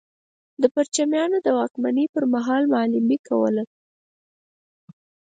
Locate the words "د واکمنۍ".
1.45-2.05